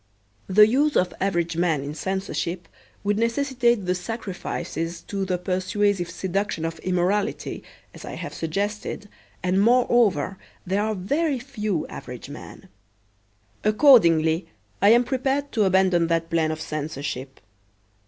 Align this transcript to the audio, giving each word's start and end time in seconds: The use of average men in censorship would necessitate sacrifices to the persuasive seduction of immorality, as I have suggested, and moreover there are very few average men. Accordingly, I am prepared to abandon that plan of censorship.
The 0.47 0.65
use 0.67 0.95
of 0.97 1.13
average 1.21 1.55
men 1.55 1.83
in 1.83 1.93
censorship 1.93 2.67
would 3.03 3.19
necessitate 3.19 3.85
sacrifices 3.95 4.99
to 5.03 5.25
the 5.25 5.37
persuasive 5.37 6.09
seduction 6.09 6.65
of 6.65 6.79
immorality, 6.79 7.61
as 7.93 8.03
I 8.03 8.13
have 8.13 8.33
suggested, 8.33 9.07
and 9.43 9.61
moreover 9.61 10.39
there 10.65 10.81
are 10.81 10.95
very 10.95 11.37
few 11.37 11.85
average 11.85 12.29
men. 12.31 12.67
Accordingly, 13.63 14.47
I 14.81 14.89
am 14.89 15.03
prepared 15.03 15.51
to 15.51 15.65
abandon 15.65 16.07
that 16.07 16.31
plan 16.31 16.49
of 16.51 16.59
censorship. 16.61 17.39